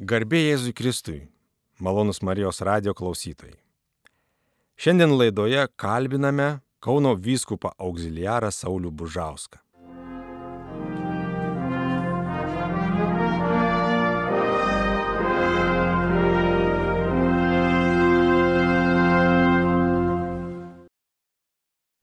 [0.00, 1.18] Garbė Jėzui Kristui,
[1.76, 3.58] malonus Marijos radio klausytojai.
[4.80, 9.60] Šiandien laidoje kalbiname Kauno vyskupą auxiliarą Saulių Bužauską.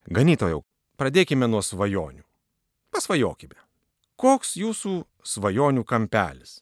[0.05, 0.61] Ganytojau,
[1.02, 2.21] pradėkime nuo svajonių.
[2.93, 3.57] Pasvajokime.
[4.21, 6.59] Koks jūsų svajonių kampelis?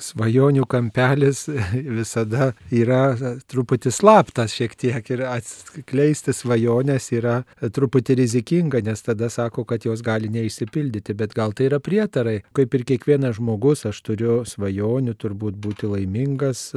[0.00, 1.44] Svajonių kampelis
[1.98, 3.14] visada yra
[3.50, 10.02] truputį slaptas šiek tiek ir atskleisti svajonės yra truputį rizikinga, nes tada sako, kad jos
[10.04, 12.40] gali neišsipildyti, bet gal tai yra prietarai.
[12.56, 16.70] Kaip ir kiekvienas žmogus, aš turiu svajonių, turbūt būti laimingas,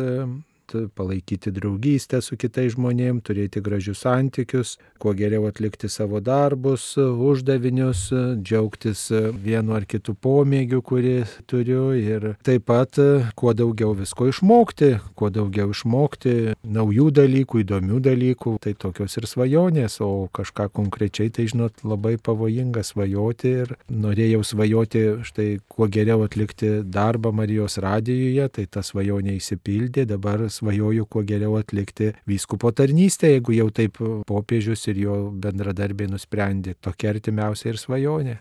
[0.95, 8.08] palaikyti draugystę su kitais žmonėmis, turėti gražius santykius, kuo geriau atlikti savo darbus, uždavinius,
[8.41, 9.08] džiaugtis
[9.44, 11.16] vienu ar kitu pomėgiu, kurį
[11.49, 12.99] turiu ir taip pat
[13.38, 20.00] kuo daugiau visko išmokti, kuo daugiau išmokti naujų dalykų, įdomių dalykų, tai tokios ir svajonės,
[20.03, 26.81] o kažką konkrečiai, tai žinot, labai pavojinga svajoti ir norėjau svajoti štai kuo geriau atlikti
[26.84, 33.55] darbą Marijos radijuje, tai ta svajonė įsipildė, dabar svajoju kuo geriau atlikti vyskupo tarnystę, jeigu
[33.55, 36.75] jau taip popiežius ir jo bendradarbiai nusprendė.
[36.81, 38.38] Tokia artimiausia ir svajonė.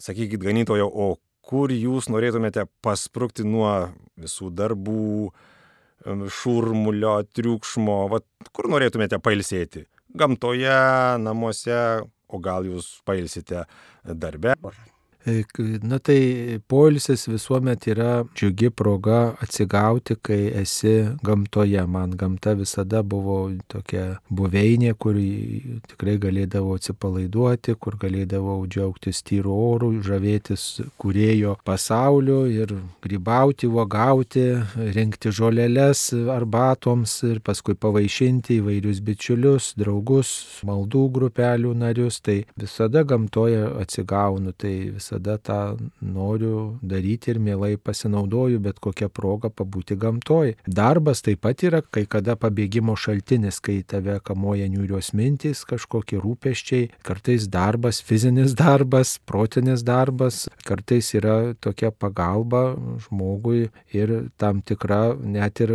[0.00, 1.08] Sakykit, ganytojo, o
[1.44, 3.72] kur jūs norėtumėte pasprūkti nuo
[4.20, 5.32] visų darbų,
[6.40, 8.24] šurmulio, triukšmo, vat,
[8.56, 9.84] kur norėtumėte pailsėti?
[10.16, 10.78] Gamtoje,
[11.22, 11.80] namuose,
[12.30, 13.66] o gal jūs pailsite
[14.04, 14.56] darbe?
[15.82, 21.82] Na tai poilsis visuomet yra džiugi proga atsigauti, kai esi gamtoje.
[21.86, 25.18] Man gamta visada buvo tokia buveinė, kur
[25.90, 30.64] tikrai galėdavau atsipalaiduoti, kur galėdavau džiaugtis tyru oru, žavėtis
[30.96, 32.72] kurėjo pasauliu ir
[33.04, 34.46] grybauti, uogauti,
[34.96, 40.32] rinkti žoleles arbatoms ir paskui pavaišinti įvairius bičiulius, draugus,
[40.64, 42.22] maldų grupelių narius.
[42.24, 44.56] Tai visada gamtoje atsigaunu.
[44.56, 50.54] Tai visada visada tą noriu daryti ir mielai pasinaudoju bet kokią progą pabūti gamtoj.
[50.66, 56.90] Darbas taip pat yra kai kada pabėgimo šaltinis, kai tave kamoja niūrios mintys, kažkokie rūpeščiai,
[57.02, 65.60] kartais darbas, fizinis darbas, protinis darbas, kartais yra tokia pagalba žmogui ir tam tikra net
[65.60, 65.74] ir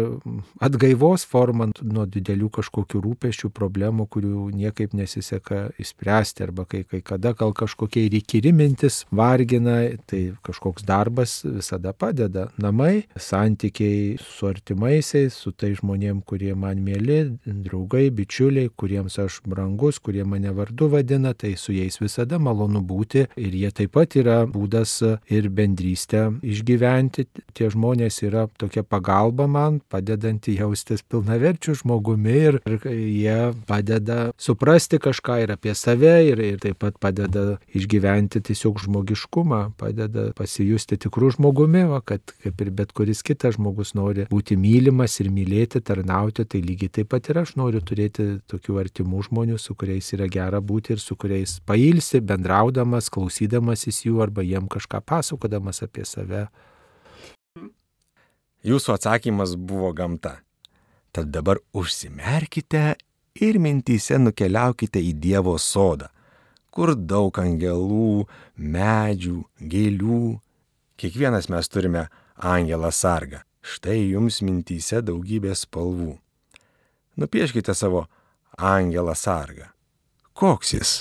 [0.62, 7.34] atgaivos forma nuo didelių kažkokių rūpeščių, problemų, kurių niekaip nesiseka įspręsti arba kai, kai kada
[7.34, 9.76] gal kažkokie ir įkyri mintis vargina,
[10.06, 12.50] tai kažkoks darbas visada padeda.
[12.62, 20.00] Namai, santykiai su artimaisiais, su tai žmonėm, kurie man mėly, draugai, bičiuliai, kuriems aš brangus,
[20.04, 24.38] kurie mane vardu vadina, tai su jais visada malonu būti ir jie taip pat yra
[24.50, 24.98] būdas
[25.32, 27.28] ir bendrystę išgyventi.
[27.56, 35.00] Tie žmonės yra tokia pagalba man, padedanti jaustis pilnaverčių žmogumi ir, ir jie padeda suprasti
[35.02, 38.82] kažką ir apie save ir, ir taip pat padeda išgyventi tiesiog
[39.16, 44.58] žmogiškumą, padeda pasijusti tikrų žmogumi, va, kad kaip ir bet kuris kitas žmogus nori būti
[44.58, 49.58] mylimas ir mylėti, tarnauti, tai lygiai taip pat ir aš noriu turėti tokių artimų žmonių,
[49.58, 55.02] su kuriais yra gera būti ir su kuriais pailsi, bendraudamas, klausydamasis jų arba jiem kažką
[55.06, 56.48] pasakodamas apie save.
[58.66, 60.40] Jūsų atsakymas buvo gamta.
[61.14, 62.96] Tad dabar užsimerkite
[63.40, 66.10] ir mintyse nukeliaukite į Dievo sodą,
[66.76, 68.26] kur daug angelų,
[68.60, 69.40] medžių,
[69.72, 70.22] gėlių.
[71.00, 72.06] Kiekvienas mes turime
[72.36, 73.42] angelą sargą.
[73.66, 76.14] Štai jums mintyse daugybė spalvų.
[77.18, 78.06] Nupieškite savo
[78.60, 79.72] angelą sargą.
[80.36, 80.98] Koks jis?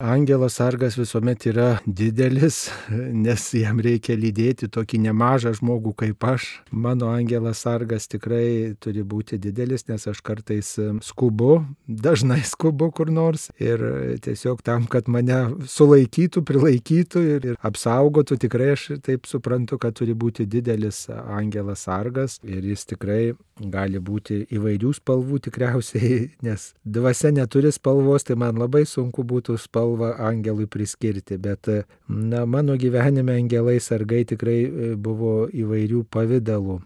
[0.00, 2.70] Angelas sargas visuomet yra didelis,
[3.24, 6.46] nes jam reikia lydėti tokį nemažą žmogų kaip aš.
[6.72, 10.70] Mano angelas sargas tikrai turi būti didelis, nes aš kartais
[11.04, 13.84] skubu, dažnai skubu kur nors ir
[14.24, 20.16] tiesiog tam, kad mane sulaikytų, prilaikytų ir, ir apsaugotų, tikrai aš taip suprantu, kad turi
[20.16, 23.20] būti didelis angelas sargas ir jis tikrai
[23.60, 29.89] gali būti įvairių spalvų tikriausiai, nes dvasia neturi spalvos, tai man labai sunku būtų spalvą
[29.90, 31.66] spalvą angelui priskirti, bet
[32.08, 36.80] na, mano gyvenime angelai sargai tikrai buvo įvairių pavydalų.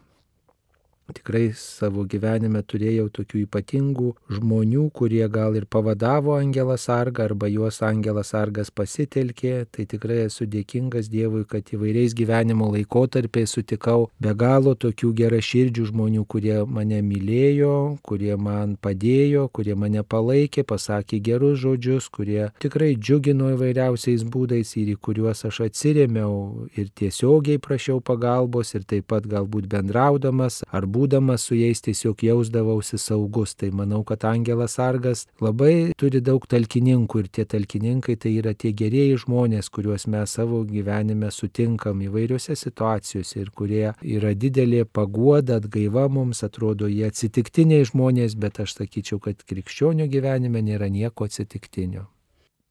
[1.12, 7.82] Tikrai savo gyvenime turėjau tokių ypatingų žmonių, kurie gal ir pavadavo Angelą Sargą arba juos
[7.84, 9.66] Angelas Sargas pasitelkė.
[9.70, 16.24] Tai tikrai esu dėkingas Dievui, kad įvairiais gyvenimo laikotarpiais sutikau be galo tokių geraširdžių žmonių,
[16.30, 23.52] kurie mane mylėjo, kurie man padėjo, kurie mane palaikė, pasakė gerus žodžius, kurie tikrai džiugino
[23.54, 29.68] įvairiausiais būdais ir į kuriuos aš atsirėmiau ir tiesiogiai prašiau pagalbos ir taip pat galbūt
[29.70, 33.54] bendraudamas ar būdamas su jais tiesiog jausdavausi saugus.
[33.58, 38.72] Tai manau, kad Angelas Sargas labai turi daug talkininkų ir tie talkininkai tai yra tie
[38.76, 43.86] gerieji žmonės, kuriuos mes savo gyvenime sutinkam įvairiose situacijose ir kurie
[44.16, 50.64] yra didelė paguoda, atgaiva mums, atrodo jie atsitiktiniai žmonės, bet aš sakyčiau, kad krikščionių gyvenime
[50.64, 52.08] nėra nieko atsitiktinio.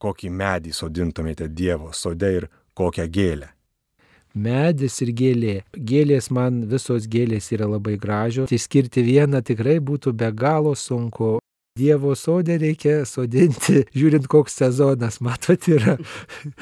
[0.04, 3.53] Kokį medį sodintumėte Dievo sode ir kokią gėlę?
[4.34, 5.56] Medis ir gėlė.
[5.78, 8.52] Gėlės man visos gėlės yra labai gražios.
[8.52, 11.38] Išskirti vieną tikrai būtų be galo sunku.
[11.74, 15.96] Dievo sodė reikia sodinti, žiūrint koks sezonas, matot, yra.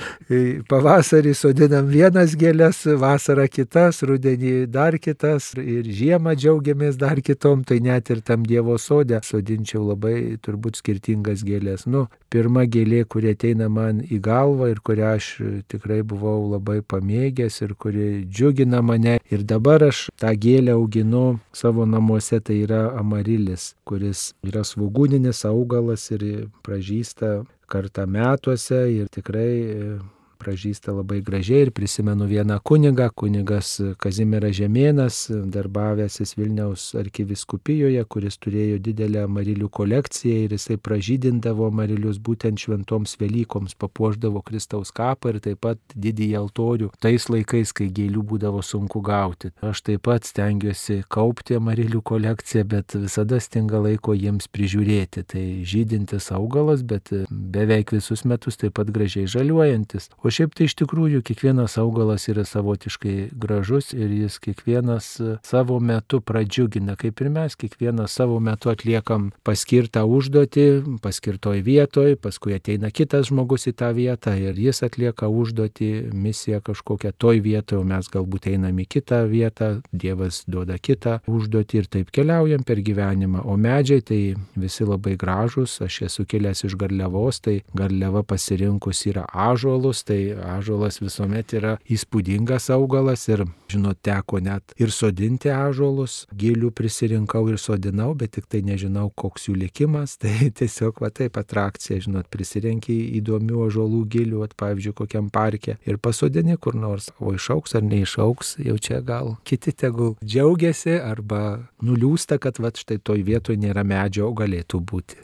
[0.72, 7.82] Pavasarį sodinam vienas gėlės, vasarą kitas, rudenį dar kitas ir žiemą džiaugiamės dar kitom, tai
[7.84, 11.84] net ir tam Dievo sodė sodinčiau labai turbūt skirtingas gėlės.
[11.92, 15.30] Nu, pirma gėlė, kuri ateina man į galvą ir kurią aš
[15.68, 19.20] tikrai buvau labai pamėgęs ir kuri džiugina mane.
[19.28, 25.40] Ir dabar aš tą gėlę auginu savo namuose, tai yra amarilis, kuris yra svūgų gyvūninis
[25.50, 26.24] augalas ir
[26.62, 29.98] pražįsta kartą metuose ir tikrai
[30.42, 35.20] pražįsta labai gražiai ir prisimenu vieną kunigą, kunigas Kazimieras Žemėnas,
[35.54, 43.78] darbavęsis Vilniaus arkiviskupijoje, kuris turėjo didelę marilių kolekciją ir jisai pražydindavo marilius būtent šventoms Velykoms,
[43.80, 49.52] papuoždavo Kristaus kapą ir taip pat didįjį altorių tais laikais, kai gėlių būdavo sunku gauti.
[49.66, 55.26] Aš taip pat stengiuosi kaupti marilių kolekciją, bet visada stinga laiko jiems prižiūrėti.
[55.32, 60.10] Tai žydintis augalas, bet beveik visus metus taip pat gražiai žaliuojantis.
[60.24, 65.08] O O šiaip tai iš tikrųjų kiekvienas augalas yra savotiškai gražus ir jis kiekvienas
[65.44, 70.64] savo metu pradžiugina, kaip ir mes, kiekvienas savo metu atliekam paskirtą užduotį,
[71.04, 77.12] paskirtoj vietoj, paskui ateina kitas žmogus į tą vietą ir jis atlieka užduotį, misiją kažkokią
[77.20, 82.16] toj vietoje, o mes galbūt einam į kitą vietą, Dievas duoda kitą užduotį ir taip
[82.16, 83.44] keliaujam per gyvenimą.
[83.44, 84.22] O medžiai tai
[84.56, 90.58] visi labai gražus, aš esu kilęs iš garliavos, tai garliava pasirinkus yra ažuolus, tai tai
[90.58, 97.60] ažuolas visuomet yra įspūdingas augalas ir, žinot, teko net ir sodinti ažuolus, gėlių prisirinkau ir
[97.62, 102.98] sodinau, bet tik tai nežinau, koks jų likimas, tai tiesiog va taip atrakcija, žinot, prisirenki
[103.22, 108.58] įdomių ažuolų gėlių, at, pavyzdžiui, kokiam parke ir pasodini kur nors, o išauks ar neišauks,
[108.66, 114.30] jau čia gal kiti tegul džiaugiasi arba nuliūsta, kad va štai toj vietoje nėra medžio,
[114.30, 115.20] o galėtų būti.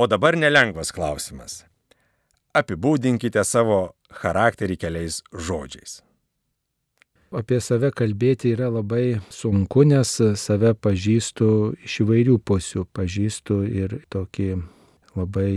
[0.00, 1.60] O dabar nelengvas klausimas
[2.56, 3.80] apibūdinkite savo
[4.22, 6.00] charakterį keliais žodžiais.
[7.30, 12.88] Apie save kalbėti yra labai sunku, nes save pažįstu iš įvairių pusių.
[12.90, 14.48] Pažįstu ir tokį
[15.14, 15.52] labai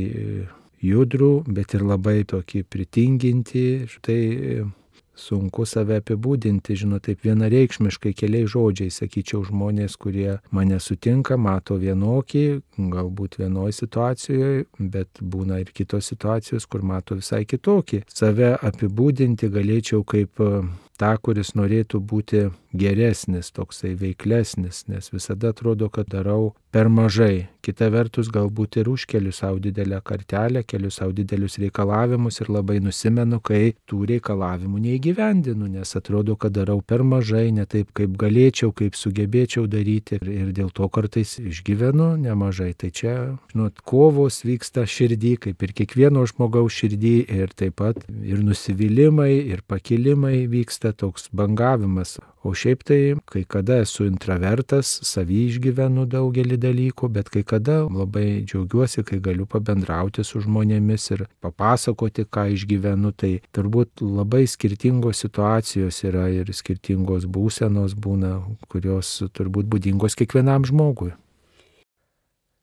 [0.84, 3.66] judrų, bet ir labai tokį pritinginti.
[3.90, 4.22] Štai
[5.16, 12.46] sunku save apibūdinti, žinau, taip vienareikšmiškai keliais žodžiais, sakyčiau, žmonės, kurie mane sutinka, mato vienokį,
[12.94, 18.04] galbūt vienoje situacijoje, bet būna ir kitos situacijos, kur mato visai kitokį.
[18.10, 20.42] Save apibūdinti galėčiau kaip
[21.00, 27.53] tą, kuris norėtų būti geresnis, toksai veiklesnis, nes visada atrodo, kad darau per mažai.
[27.64, 33.40] Kita vertus, galbūt ir užkeliu savo didelę kartelę, keliu savo didelius reikalavimus ir labai nusimenu,
[33.40, 39.00] kai tų reikalavimų neįgyvendinu, nes atrodo, kad darau per mažai, ne taip, kaip galėčiau, kaip
[39.00, 42.74] sugebėčiau daryti ir, ir dėl to kartais išgyvenu nemažai.
[42.76, 43.16] Tai čia,
[43.54, 49.64] žinot, kovos vyksta širdį, kaip ir kiekvieno žmogaus širdį ir taip pat ir nusivylimai, ir
[49.64, 52.18] pakilimai vyksta toks bangavimas.
[52.44, 58.44] O šiaip tai, kai kada esu intravertas, savy išgyvenu daugelį dalykų, bet kai kada labai
[58.44, 63.14] džiaugiuosi, kai galiu pabendrauti su žmonėmis ir papasakoti, ką išgyvenu.
[63.16, 68.34] Tai turbūt labai skirtingos situacijos yra ir skirtingos būsenos būna,
[68.68, 71.14] kurios turbūt būdingos kiekvienam žmogui.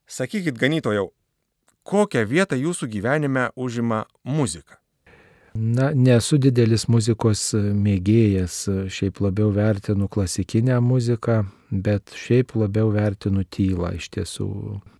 [0.05, 1.07] Sakykit, ganytojau,
[1.81, 4.80] kokią vietą jūsų gyvenime užima muzika?
[5.53, 13.95] Na, nesu didelis muzikos mėgėjas, šiaip labiau vertinu klasikinę muziką, bet šiaip labiau vertinu tylą
[13.97, 14.51] iš tiesų.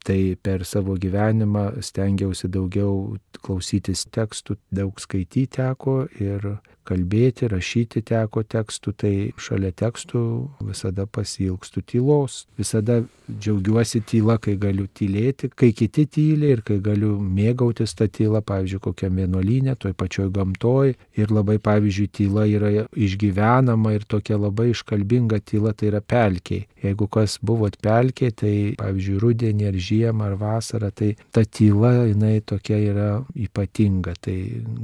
[0.01, 6.55] Tai per savo gyvenimą stengiausi daugiau klausytis tekstų, daug skaityti teko ir
[6.87, 10.21] kalbėti, rašyti teko tekstų, tai šalia tekstų
[10.65, 12.45] visada pasilgstu tylos.
[12.59, 18.41] Visada džiaugiuosi tyla, kai galiu tylėti, kai kiti tyli ir kai galiu mėgautis tą tylą,
[18.47, 20.95] pavyzdžiui, kokiam vienuolynė, toj pačioj gamtoj.
[21.21, 26.60] Ir labai, pavyzdžiui, tyla yra išgyvenama ir tokia labai iškalbinga tyla tai yra pelkiai.
[26.81, 32.39] Jeigu kas buvot pelkiai, tai pavyzdžiui, rudenį ar žiemą ar vasarą, tai ta tyla, jinai
[32.41, 34.15] tokia yra ypatinga.
[34.21, 34.37] Tai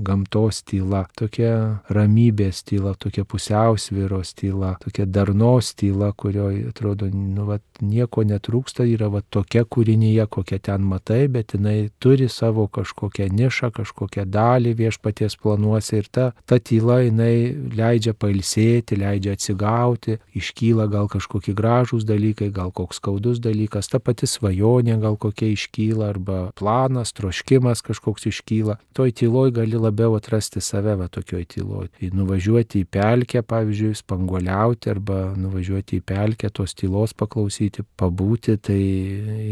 [0.05, 1.53] gamtos tyla, tokia
[1.93, 9.09] ramybės tyla, tokia pusiausvyros tyla, tokia darnos tyla, kurioje atrodo, nu, vat, nieko netrūksta, yra
[9.13, 15.37] vat, tokia kūrinyje, kokią ten matai, bet jinai turi savo kažkokią nišą, kažkokią dalį viešpaties
[15.41, 21.66] planuose ir ta, ta tyla jinai leidžia pailsėti, leidžia atsigauti, iškyla gal kažkokie gražūs
[22.07, 28.27] dalykai, gal koks skaudus dalykas, ta pati svajonė gal kokia iškyla arba planas, troškimas kažkoks
[28.31, 28.77] iškyla.
[28.97, 31.89] Toj tyloj gali labiau atrasti save va tokioj tyloj.
[32.13, 38.81] Nuvažiuoti į pelkę, pavyzdžiui, spanguoliauti arba nuvažiuoti į pelkę tos tylos paklausyti, pabūti, tai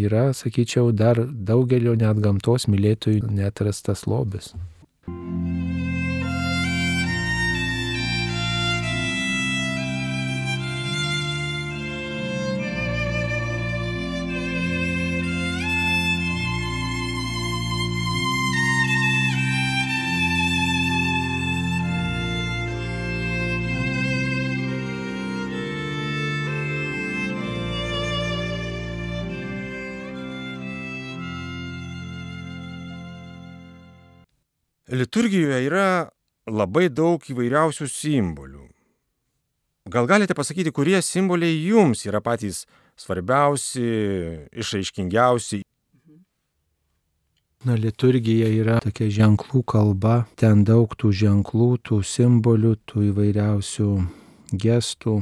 [0.06, 4.54] yra, sakyčiau, dar daugelio net gamtos mylėtojų netrastas lobis.
[34.96, 35.88] Liturgijoje yra
[36.48, 38.66] labai daug įvairiausių simbolių.
[39.92, 42.64] Gal galite pasakyti, kurie simboliai jums yra patys
[42.98, 43.86] svarbiausi,
[44.58, 45.62] išaiškingiausi?
[47.66, 53.90] Na, liturgija yra tokia ženklų kalba, ten daug tų ženklų, tų simbolių, tų įvairiausių
[54.54, 55.16] gestų.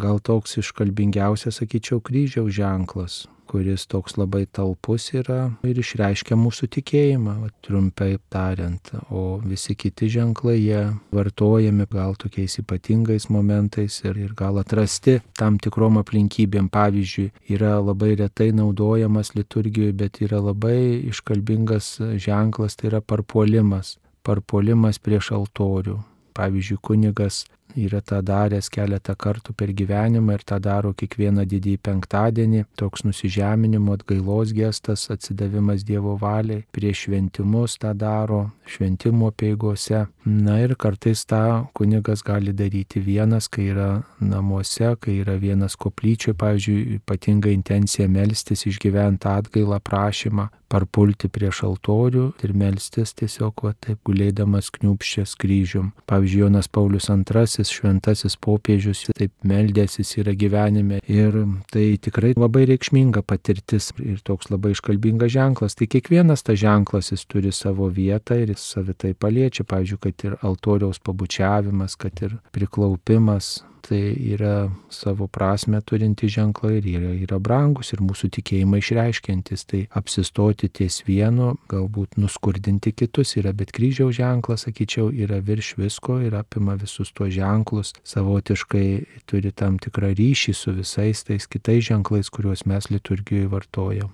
[0.00, 3.16] Gal toks iškalbingiausias, sakyčiau, kryžiaus ženklas,
[3.50, 7.34] kuris toks labai talpus yra ir išreiškia mūsų tikėjimą,
[7.66, 8.92] trumpai tariant.
[9.10, 10.82] O visi kiti ženklai jie
[11.14, 16.70] vartojami gal tokiais ypatingais momentais ir, ir gal atrasti tam tikrom aplinkybėm.
[16.70, 23.96] Pavyzdžiui, yra labai retai naudojamas liturgijoje, bet yra labai iškalbingas ženklas, tai yra parpuolimas.
[24.22, 25.98] Parpuolimas prieš altorių.
[26.38, 27.44] Pavyzdžiui, kunigas
[27.76, 32.64] yra tą daręs keletą kartų per gyvenimą ir tą daro kiekvieną didįjį penktadienį.
[32.80, 40.06] Toks nusižeminimo atgailos gestas, atsidavimas Dievo valiai, prieš šventimus tą daro, šventimo peigose.
[40.24, 46.36] Na ir kartais tą kunigas gali daryti vienas, kai yra namuose, kai yra vienas koplyčioje,
[46.40, 54.00] pavyzdžiui, ypatinga intencija melstis, išgyventi atgailą prašymą, parpulti prieš altorių ir melstis tiesiog va taip
[54.06, 55.90] gulėdamas kniupščias kryžium.
[56.10, 61.36] Pavyzdžiui, Jonas Paulius II, šventasis popiežius, taip meldėsis yra gyvenime ir
[61.74, 65.76] tai tikrai labai reikšminga patirtis ir toks labai iškalbingas ženklas.
[65.78, 70.38] Tai kiekvienas tas ženklas jis turi savo vietą ir jis savitai paliečia, pavyzdžiui, kad ir
[70.46, 77.92] altoriaus pabučiavimas, kad ir priklaupimas, tai yra savo prasme turinti ženklai ir yra, yra brangus
[77.94, 79.64] ir mūsų tikėjimą išreiškiantis.
[79.70, 86.20] Tai apsistoti ties vienu, galbūt nuskurdinti kitus yra, bet kryžiaus ženklas, sakyčiau, yra virš visko
[86.24, 88.86] ir apima visus tuos ženklus, savotiškai
[89.30, 94.10] turi tam tikrą ryšį su visais tais kitais ženklais, kuriuos mes liturgijoje vartojam.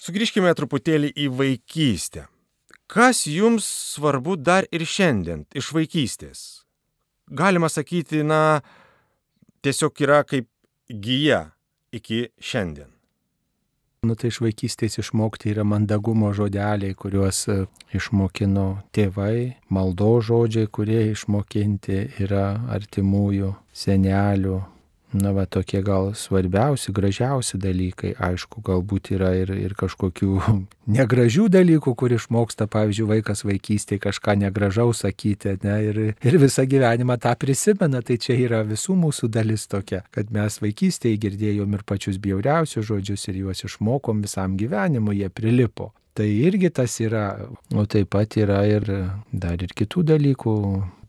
[0.00, 2.28] Sugrįžkime truputėlį į vaikystę.
[2.90, 6.40] Kas jums svarbu dar ir šiandien iš vaikystės?
[7.30, 8.60] Galima sakyti, na,
[9.62, 10.48] tiesiog yra kaip
[10.90, 11.50] gyja
[11.92, 12.90] iki šiandien.
[14.00, 17.56] Nu tai iš vaikystės išmokti yra mandagumo žodeliai, kuriuos e,
[17.92, 24.56] išmokino tėvai, maldo žodžiai, kurie išmokinti yra artimųjų, senelių,
[25.10, 28.12] Na, va tokie gal svarbiausi, gražiausi dalykai.
[28.14, 30.36] Aišku, galbūt yra ir, ir kažkokių
[30.96, 37.18] negražių dalykų, kur išmoksta, pavyzdžiui, vaikas vaikystėje kažką negražaus sakyti, ne, ir, ir visą gyvenimą
[37.26, 38.04] tą prisimena.
[38.06, 43.26] Tai čia yra visų mūsų dalis tokia, kad mes vaikystėje girdėjom ir pačius bjauriausius žodžius
[43.32, 45.90] ir juos išmokom visam gyvenimui, jie prilipo.
[46.14, 47.26] Tai irgi tas yra,
[47.70, 48.88] o taip pat yra ir
[49.30, 50.54] dar ir kitų dalykų,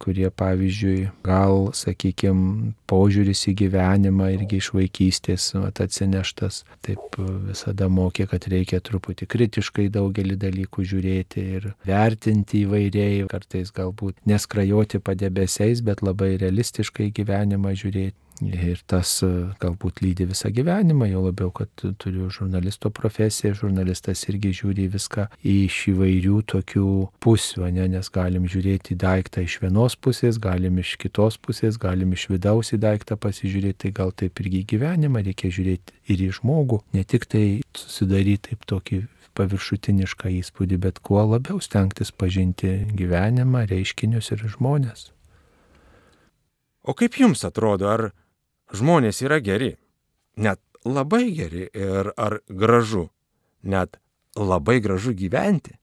[0.01, 6.62] kurie pavyzdžiui gal, sakykime, požiūris į gyvenimą irgi iš vaikystės vat, atsineštas.
[6.86, 7.17] Taip
[7.50, 15.01] visada mokė, kad reikia truputį kritiškai daugelį dalykų žiūrėti ir vertinti įvairiai, kartais galbūt neskrajoti
[15.01, 18.17] padebesiais, bet labai realistiškai gyvenimą žiūrėti.
[18.41, 19.27] Ir tas e,
[19.62, 21.69] galbūt lydi visą gyvenimą, jau labiau, kad
[22.01, 26.88] turiu žurnalisto profesiją, žurnalistas irgi žiūri viską iš įvairių tokių
[27.21, 27.86] pusių, ne?
[27.93, 32.81] nes galim žiūrėti daiktą iš vienos pusės, galim iš kitos pusės, galim iš vidaus į
[32.81, 37.45] daiktą pasižiūrėti, tai gal taip irgi gyvenimą reikia žiūrėti ir į žmogų, ne tik tai
[37.77, 39.03] susidaryti taip tokį
[39.38, 45.12] paviršutinišką įspūdį, bet kuo labiau stengtis pažinti gyvenimą, reiškinius ir žmonės.
[46.81, 48.10] O kaip jums atrodo, ar
[48.75, 49.75] žmonės yra geri,
[50.37, 53.09] net labai geri ir ar gražu,
[53.63, 53.99] net
[54.35, 55.77] labai gražu gyventi.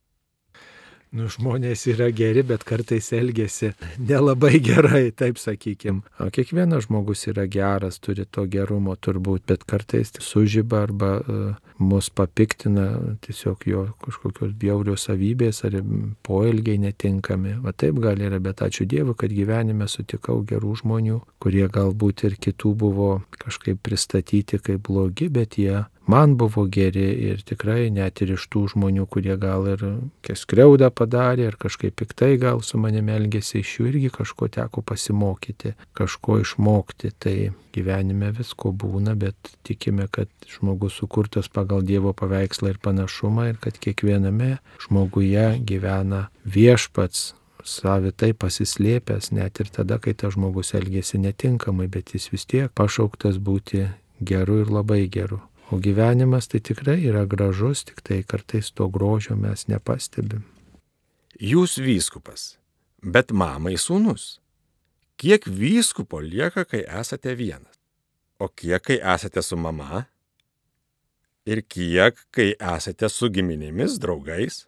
[1.16, 6.02] Nu, žmonės yra geri, bet kartais elgesi nelabai gerai, taip sakykim.
[6.20, 12.10] O kiekvienas žmogus yra geras, turi to gerumo turbūt, bet kartais sužyba arba uh, mus
[12.10, 15.78] papiktina tiesiog jo kažkokios bjaurios savybės ar
[16.26, 17.56] poelgiai netinkami.
[17.64, 22.36] Va taip gali yra, bet ačiū Dievui, kad gyvenime sutikau gerų žmonių, kurie galbūt ir
[22.36, 28.32] kitų buvo kažkaip pristatyti kaip blogi, bet jie man buvo geri ir tikrai net ir
[28.34, 29.84] iš tų žmonių, kurie gal ir
[30.24, 35.74] skriaudą padarė ir kažkaip piktai gal su manimi elgėsi, iš jų irgi kažko teko pasimokyti,
[35.98, 37.12] kažko išmokti.
[37.18, 37.36] Tai
[37.76, 43.76] gyvenime visko būna, bet tikime, kad žmogus sukurtas pagal Dievo paveikslą ir panašumą ir kad
[43.78, 44.56] kiekviename
[44.88, 47.34] žmoguje gyvena viešpats,
[47.68, 53.38] savitai pasislėpęs, net ir tada, kai tas žmogus elgėsi netinkamai, bet jis vis tiek pašauktas
[53.38, 53.84] būti
[54.20, 55.42] geru ir labai geru.
[55.70, 60.46] O gyvenimas tai tikrai yra gražus, tik tai kartais to grožio mes nepastebim.
[61.38, 62.56] Jūs vyskupas,
[63.04, 64.38] bet mamai sūnus.
[65.18, 67.76] Kiek vyskupo lieka, kai esate vienas?
[68.38, 70.06] O kiek, kai esate su mama?
[71.44, 74.62] Ir kiek, kai esate su giminėmis, draugais?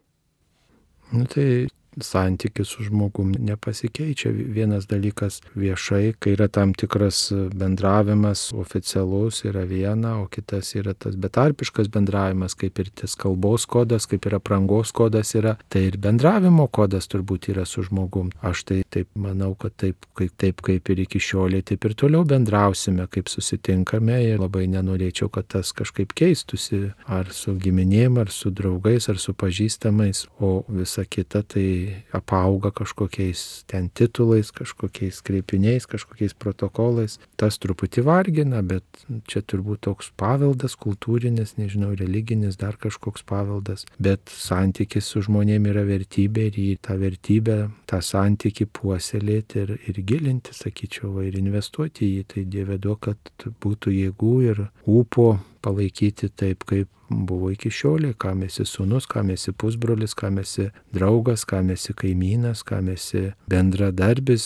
[1.11, 1.67] Nu, tai
[1.99, 4.31] santykis su žmogum nepasikeičia.
[4.31, 11.15] Vienas dalykas viešai, kai yra tam tikras bendravimas oficialus yra viena, o kitas yra tas
[11.15, 16.67] betarpiškas bendravimas, kaip ir tas kalbos kodas, kaip ir aprangos kodas yra, tai ir bendravimo
[16.67, 18.31] kodas turbūt yra su žmogum.
[18.41, 22.23] Aš tai taip manau, kad taip kaip, taip kaip ir iki šiolė, taip ir toliau
[22.27, 28.51] bendrausime, kaip susitinkame ir labai nenorėčiau, kad tas kažkaip keistusi ar su giminėm, ar su
[28.55, 31.67] draugais, ar su pažįstamais, o visa kita tai
[32.15, 37.17] apauga kažkokiais ten titulais, kažkokiais kreipiniais, kažkokiais protokolais.
[37.39, 38.85] Tas truputį vargina, bet
[39.29, 43.85] čia turbūt toks paveldas, kultūrinis, nežinau, religinis, dar kažkoks paveldas.
[44.01, 47.57] Bet santykis su žmonėmis yra vertybė ir į tą vertybę,
[47.89, 52.27] tą santykį puoselėti ir, ir gilinti, sakyčiau, ir investuoti į jį.
[52.31, 58.43] Tai Dieve duok, kad būtų jėgų ir ūpo palaikyti taip, kaip buvo iki šiolė, kam
[58.45, 64.45] esi sunus, kam esi pusbrolis, kam esi draugas, kam esi kaimynas, kam esi bendradarbis,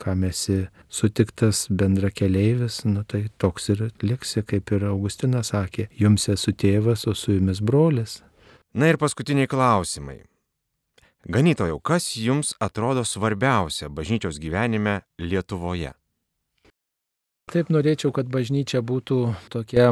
[0.00, 6.28] kam esi sutiktas bendra keleivis, nu tai toks ir liksi, kaip ir Augustinas sakė, jums
[6.32, 8.20] esu tėvas, o su jumis brolis.
[8.74, 10.20] Na ir paskutiniai klausimai.
[11.28, 15.92] Ganytojau, kas jums atrodo svarbiausia bažnyčios gyvenime Lietuvoje?
[17.50, 19.16] Taip norėčiau, kad bažnyčia būtų
[19.50, 19.88] tokia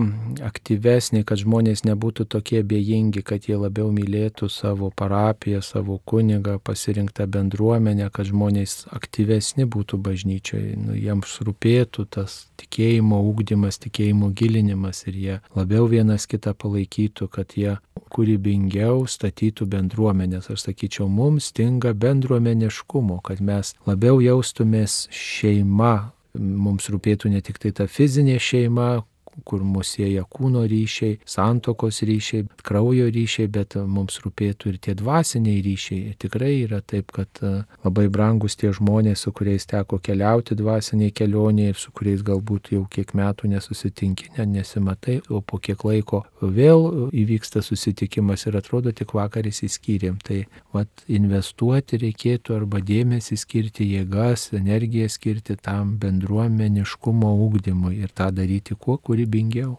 [0.47, 7.27] aktyvesnė, kad žmonės nebūtų tokie bejingi, kad jie labiau mylėtų savo parapiją, savo kunigą, pasirinktą
[7.27, 15.18] bendruomenę, kad žmonės aktyvesni būtų bažnyčioje, nu, jiems rūpėtų tas tikėjimo ūkdymas, tikėjimo gilinimas ir
[15.18, 17.75] jie labiau vienas kitą palaikytų, kad jie
[18.14, 20.47] kūrybingiau statytų bendruomenės.
[20.55, 27.72] Aš sakyčiau, mums stinga bendruomeniškumo, kad mes labiau jaustumės šeima mums rūpėtų ne tik tai
[27.74, 29.03] ta fizinė šeima,
[29.44, 35.62] kur mus sieja kūno ryšiai, santokos ryšiai, kraujo ryšiai, bet mums rūpėtų ir tie dvasiniai
[35.64, 36.14] ryšiai.
[36.20, 37.53] Tikrai yra taip, kad e,
[37.85, 42.85] labai brangus tie žmonės, su kuriais teko keliauti dvasiniai kelionė ir su kuriais galbūt jau
[42.90, 49.14] kiek metų nesusitinki, ne, nesimatai, o po kiek laiko vėl įvyksta susitikimas ir atrodo tik
[49.16, 50.18] vakar įsiskyrėm.
[50.24, 50.42] Tai
[50.74, 58.77] vat, investuoti reikėtų arba dėmesį skirti jėgas, energiją skirti tam bendruomeniškumo ūkdymui ir tą daryti
[58.79, 59.77] kuo kūrybiškiau kūrybingiau.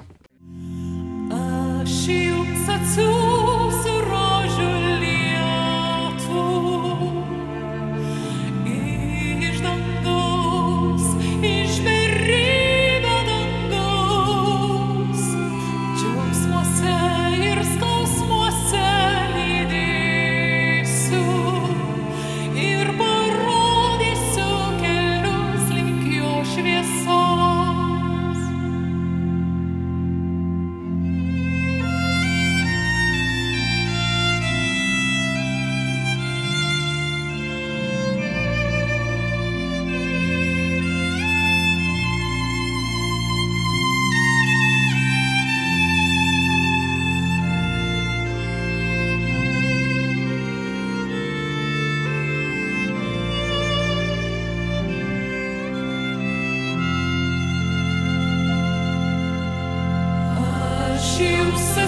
[1.34, 3.49] Aš jums atsiųsiu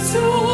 [0.01, 0.50] atsiųsiu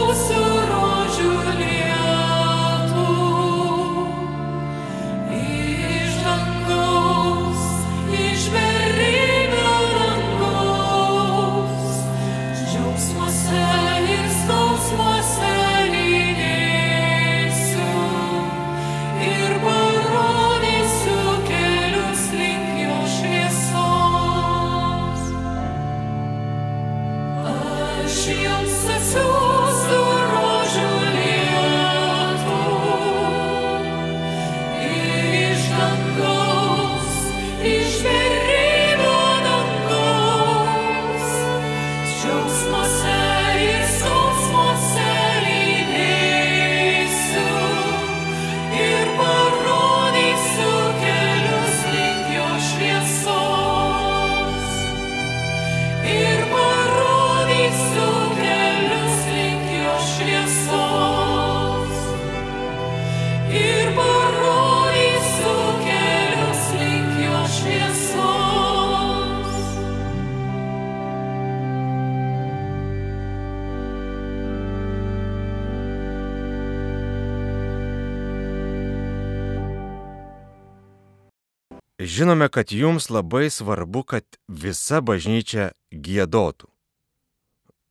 [81.99, 86.69] Žinome, kad jums labai svarbu, kad visa bažnyčia gėdotų.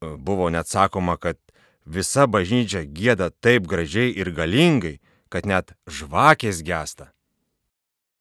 [0.00, 1.40] Buvo net sakoma, kad
[1.82, 7.10] visa bažnyčia gėda taip gražiai ir galingai, kad net žvakės gesta.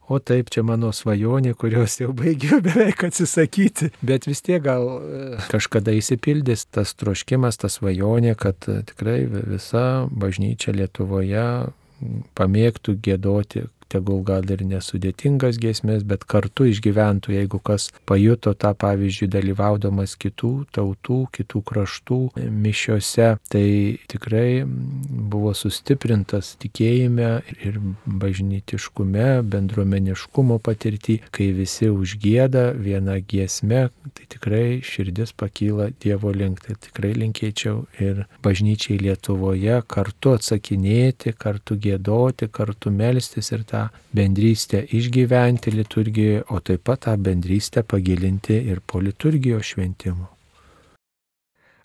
[0.09, 3.91] O taip, čia mano svajonė, kurios jau baigiau beveik atsisakyti.
[4.05, 5.21] Bet vis tiek gal e,
[5.53, 11.45] kažkada įsipildys tas troškimas, ta svajonė, kad e, tikrai visa bažnyčia Lietuvoje
[12.37, 19.29] pamėgtų gėdoti tegul gal ir nesudėtingas giesmės, bet kartu išgyventų, jeigu kas pajuto tą pavyzdžiui
[19.33, 22.19] dalyvaudamas kitų tautų, kitų kraštų
[22.51, 23.67] mišiose, tai
[24.11, 27.29] tikrai buvo sustiprintas tikėjime
[27.65, 36.61] ir bažnytiškume, bendruomeniškumo patirtį, kai visi užgėda vieną giesmę, tai tikrai širdis pakyla Dievo link.
[36.65, 43.74] Tai tikrai linkėčiau ir bažnyčiai Lietuvoje kartu atsakinėti, kartu gėdoti, kartu melstis ir tą
[44.15, 50.27] bendrystę išgyventi liturgijoje, o taip pat tą bendrystę pagilinti ir po liturgijos šventimo.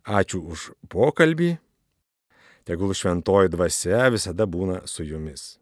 [0.07, 1.55] Ačiū už pokalbį.
[2.65, 5.57] Tegul šventoji dvasia visada būna su jumis.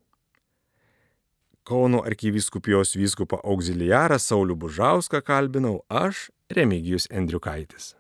[1.69, 7.93] Kauno arkivyskupijos vyskupą auxiliarą Saulių Bužauską kalbinau aš, Remigijus Endriukaitis.